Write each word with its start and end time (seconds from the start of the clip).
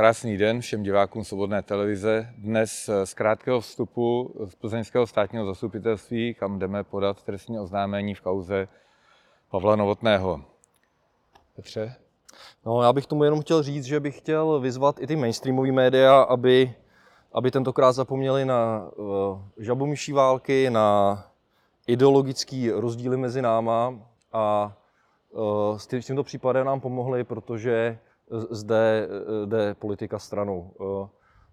Krásný 0.00 0.36
den 0.36 0.60
všem 0.60 0.82
divákům 0.82 1.24
Svobodné 1.24 1.62
televize. 1.62 2.28
Dnes 2.38 2.90
z 3.04 3.14
krátkého 3.14 3.60
vstupu 3.60 4.34
z 4.44 4.54
plzeňského 4.54 5.06
státního 5.06 5.46
zastupitelství, 5.46 6.34
kam 6.34 6.58
jdeme 6.58 6.84
podat 6.84 7.22
trestní 7.22 7.58
oznámení 7.58 8.14
v 8.14 8.20
kauze 8.20 8.68
Pavla 9.50 9.76
Novotného. 9.76 10.44
Petře? 11.56 11.94
No, 12.66 12.82
já 12.82 12.92
bych 12.92 13.06
tomu 13.06 13.24
jenom 13.24 13.40
chtěl 13.40 13.62
říct, 13.62 13.84
že 13.84 14.00
bych 14.00 14.18
chtěl 14.18 14.60
vyzvat 14.60 15.00
i 15.00 15.06
ty 15.06 15.16
mainstreamové 15.16 15.72
média, 15.72 16.22
aby, 16.22 16.74
aby 17.32 17.50
tentokrát 17.50 17.92
zapomněli 17.92 18.44
na 18.44 18.90
uh, 18.96 19.38
žabomyší 19.58 20.12
války, 20.12 20.70
na 20.70 21.18
ideologické 21.86 22.72
rozdíly 22.74 23.16
mezi 23.16 23.42
náma 23.42 23.94
a 24.32 24.76
uh, 25.30 25.78
s, 25.78 25.92
s 25.92 26.06
tímto 26.06 26.22
případem 26.22 26.66
nám 26.66 26.80
pomohli, 26.80 27.24
protože 27.24 27.98
zde 28.50 29.08
jde 29.44 29.74
politika 29.74 30.18
stranou. 30.18 30.74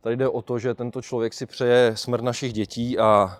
Tady 0.01 0.15
jde 0.15 0.29
o 0.29 0.41
to, 0.41 0.59
že 0.59 0.73
tento 0.73 1.01
člověk 1.01 1.33
si 1.33 1.45
přeje 1.45 1.97
smrt 1.97 2.23
našich 2.23 2.53
dětí 2.53 2.99
a 2.99 3.37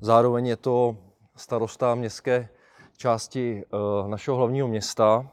zároveň 0.00 0.46
je 0.46 0.56
to 0.56 0.96
starosta 1.36 1.94
městské 1.94 2.48
části 2.96 3.64
našeho 4.06 4.36
hlavního 4.36 4.68
města 4.68 5.30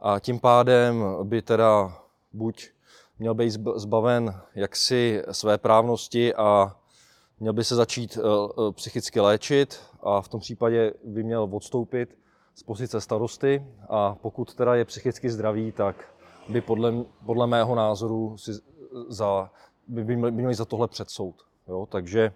a 0.00 0.18
tím 0.18 0.40
pádem 0.40 1.04
by 1.22 1.42
teda 1.42 1.98
buď 2.32 2.68
měl 3.18 3.34
být 3.34 3.50
zbaven 3.76 4.40
jaksi 4.54 5.22
své 5.30 5.58
právnosti 5.58 6.34
a 6.34 6.76
měl 7.40 7.52
by 7.52 7.64
se 7.64 7.74
začít 7.74 8.18
psychicky 8.72 9.20
léčit 9.20 9.80
a 10.02 10.20
v 10.20 10.28
tom 10.28 10.40
případě 10.40 10.92
by 11.04 11.22
měl 11.22 11.48
odstoupit 11.52 12.18
z 12.54 12.62
pozice 12.62 13.00
starosty 13.00 13.66
a 13.88 14.14
pokud 14.14 14.54
teda 14.54 14.74
je 14.74 14.84
psychicky 14.84 15.30
zdravý, 15.30 15.72
tak 15.72 16.17
by 16.48 16.60
podle, 16.60 16.92
podle 17.26 17.46
mého 17.46 17.74
názoru 17.74 18.38
si 18.38 18.52
za, 19.08 19.50
by, 19.88 20.04
by 20.04 20.16
měli 20.16 20.54
za 20.54 20.64
tohle 20.64 20.88
před 20.88 21.10
soud. 21.10 21.34
Jo? 21.68 21.86
Takže, 21.86 22.32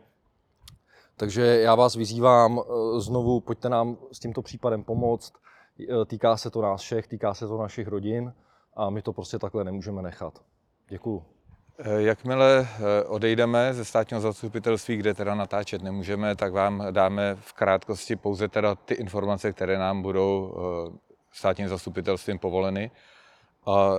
takže 1.16 1.42
já 1.42 1.74
vás 1.74 1.96
vyzývám 1.96 2.60
eh, 2.60 3.00
znovu, 3.00 3.40
pojďte 3.40 3.68
nám 3.68 3.96
s 4.12 4.18
tímto 4.18 4.42
případem 4.42 4.84
pomoct. 4.84 5.32
Eh, 5.80 6.04
týká 6.06 6.36
se 6.36 6.50
to 6.50 6.62
nás 6.62 6.80
všech, 6.80 7.08
týká 7.08 7.34
se 7.34 7.48
to 7.48 7.58
našich 7.58 7.88
rodin 7.88 8.34
a 8.76 8.90
my 8.90 9.02
to 9.02 9.12
prostě 9.12 9.38
takhle 9.38 9.64
nemůžeme 9.64 10.02
nechat. 10.02 10.42
Děkuju. 10.88 11.24
Eh, 11.78 12.02
jakmile 12.02 12.68
odejdeme 13.06 13.74
ze 13.74 13.84
státního 13.84 14.20
zastupitelství, 14.20 14.96
kde 14.96 15.14
teda 15.14 15.34
natáčet 15.34 15.82
nemůžeme, 15.82 16.36
tak 16.36 16.52
vám 16.52 16.84
dáme 16.90 17.36
v 17.40 17.52
krátkosti 17.52 18.16
pouze 18.16 18.48
teda 18.48 18.74
ty 18.74 18.94
informace, 18.94 19.52
které 19.52 19.78
nám 19.78 20.02
budou 20.02 20.54
státním 21.32 21.68
zastupitelstvím 21.68 22.38
povoleny. 22.38 22.90
A 23.66 23.92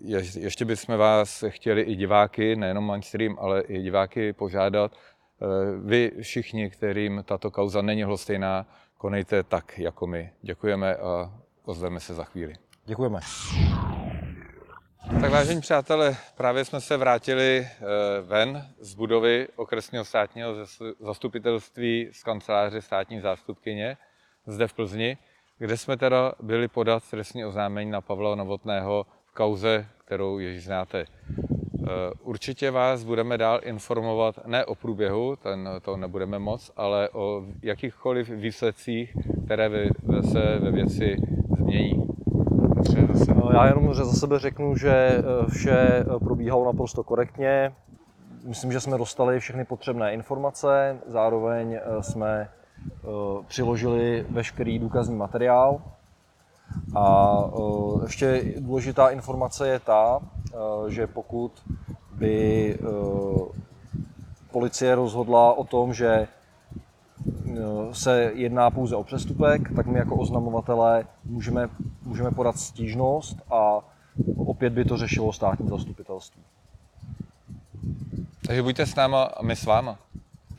je, 0.00 0.22
ještě 0.38 0.64
bychom 0.64 0.96
vás 0.96 1.44
chtěli 1.48 1.82
i 1.82 1.96
diváky, 1.96 2.56
nejenom 2.56 2.84
mainstream, 2.84 3.36
ale 3.40 3.60
i 3.60 3.82
diváky 3.82 4.32
požádat, 4.32 4.92
eh, 4.92 5.46
vy 5.84 6.12
všichni, 6.20 6.70
kterým 6.70 7.24
tato 7.26 7.50
kauza 7.50 7.82
není 7.82 8.02
hlostejná, 8.02 8.66
konejte 8.98 9.42
tak 9.42 9.78
jako 9.78 10.06
my. 10.06 10.32
Děkujeme 10.42 10.96
a 10.96 11.32
ozveme 11.64 12.00
se 12.00 12.14
za 12.14 12.24
chvíli. 12.24 12.54
Děkujeme. 12.84 13.20
Tak 15.20 15.30
vážení 15.30 15.60
přátelé, 15.60 16.16
právě 16.36 16.64
jsme 16.64 16.80
se 16.80 16.96
vrátili 16.96 17.58
eh, 17.58 17.84
ven 18.20 18.68
z 18.80 18.94
budovy 18.94 19.48
okresního 19.56 20.04
státního 20.04 20.54
zastupitelství 21.00 22.08
z 22.12 22.22
kanceláře 22.22 22.82
státní 22.82 23.20
zástupkyně 23.20 23.96
zde 24.46 24.68
v 24.68 24.72
Plzni 24.72 25.18
kde 25.58 25.76
jsme 25.76 25.96
teda 25.96 26.32
byli 26.42 26.68
podat 26.68 27.02
trestní 27.10 27.44
oznámení 27.44 27.90
na 27.90 28.00
Pavla 28.00 28.34
Novotného 28.34 29.06
v 29.24 29.32
kauze, 29.34 29.86
kterou 29.98 30.38
již 30.38 30.64
znáte. 30.64 31.00
Eh, 31.00 31.86
určitě 32.22 32.70
vás 32.70 33.04
budeme 33.04 33.38
dál 33.38 33.60
informovat 33.62 34.46
ne 34.46 34.64
o 34.64 34.74
průběhu, 34.74 35.36
ten, 35.36 35.68
to 35.82 35.96
nebudeme 35.96 36.38
moc, 36.38 36.70
ale 36.76 37.08
o 37.08 37.44
jakýchkoliv 37.62 38.28
výsledcích, 38.28 39.16
které 39.44 39.70
se 40.32 40.58
ve 40.58 40.70
věci 40.70 41.16
změní. 41.58 42.04
No, 43.34 43.50
já 43.52 43.66
jenom 43.66 43.94
za 43.94 44.12
sebe 44.12 44.38
řeknu, 44.38 44.76
že 44.76 44.92
eh, 44.92 45.22
vše 45.50 46.04
probíhalo 46.24 46.64
naprosto 46.64 47.04
korektně. 47.04 47.72
Myslím, 48.44 48.72
že 48.72 48.80
jsme 48.80 48.98
dostali 48.98 49.40
všechny 49.40 49.64
potřebné 49.64 50.12
informace, 50.12 50.98
zároveň 51.06 51.72
eh, 51.72 52.02
jsme 52.02 52.48
Eh, 52.52 52.57
přiložili 53.46 54.26
veškerý 54.30 54.78
důkazní 54.78 55.16
materiál. 55.16 55.80
A 56.96 57.34
eh, 57.46 58.02
ještě 58.02 58.44
důležitá 58.58 59.08
informace 59.08 59.68
je 59.68 59.78
ta, 59.80 60.20
eh, 60.20 60.90
že 60.90 61.06
pokud 61.06 61.52
by 62.12 62.78
policie 64.50 64.94
rozhodla 64.94 65.52
o 65.52 65.64
tom, 65.64 65.94
že 65.94 66.28
se 67.92 68.32
jedná 68.34 68.70
pouze 68.70 68.96
o 68.96 69.04
přestupek, 69.04 69.74
tak 69.76 69.86
my 69.86 69.98
jako 69.98 70.16
oznamovatelé 70.16 71.06
můžeme, 71.24 71.68
můžeme 72.02 72.30
podat 72.30 72.56
stížnost 72.56 73.36
a 73.50 73.80
opět 74.36 74.72
by 74.72 74.84
to 74.84 74.96
řešilo 74.96 75.32
státní 75.32 75.68
zastupitelství. 75.68 76.42
Takže 78.46 78.62
buďte 78.62 78.86
s 78.86 78.94
náma 78.94 79.22
a 79.22 79.42
my 79.42 79.56
s 79.56 79.64
váma. 79.64 79.98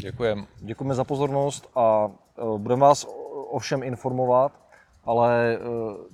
Děkujeme. 0.01 0.45
Děkujeme 0.57 0.95
za 0.95 1.03
pozornost 1.03 1.69
a 1.75 2.11
e, 2.37 2.57
budeme 2.57 2.81
vás 2.81 3.07
o 3.49 3.59
všem 3.59 3.83
informovat, 3.83 4.51
ale 5.03 5.53
e, 5.53 5.57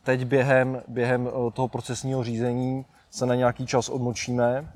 teď 0.03 0.25
během, 0.25 0.83
během 0.87 1.27
e, 1.27 1.51
toho 1.51 1.67
procesního 1.67 2.23
řízení 2.23 2.85
se 3.09 3.25
na 3.25 3.35
nějaký 3.35 3.65
čas 3.65 3.89
odmočíme 3.89 4.73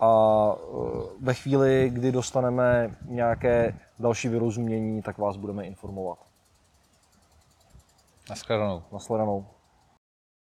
a 0.00 0.10
ve 1.20 1.34
chvíli, 1.34 1.90
kdy 1.92 2.12
dostaneme 2.12 2.96
nějaké 3.04 3.78
další 3.98 4.28
vyrozumění, 4.28 5.02
tak 5.02 5.18
vás 5.18 5.36
budeme 5.36 5.64
informovat. 5.64 6.18
Naschledanou. 8.30 8.82
Naschledanou. 8.92 9.46